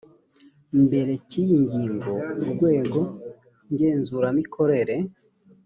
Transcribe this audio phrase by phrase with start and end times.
[0.85, 2.11] mbere cy iyi ngingo
[2.43, 2.99] urwego
[3.71, 4.95] ngenzuramikorere